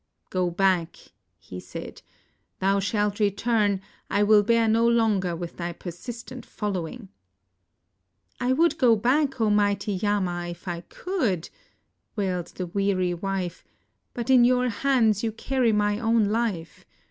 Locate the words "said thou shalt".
1.59-3.19